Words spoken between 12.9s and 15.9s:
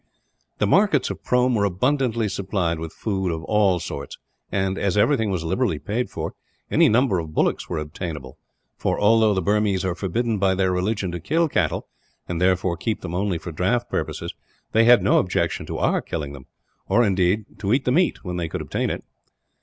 them only for draught purposes, they had no objection to